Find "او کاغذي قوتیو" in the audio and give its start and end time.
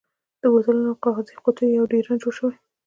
0.91-1.75